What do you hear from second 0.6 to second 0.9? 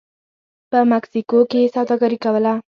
په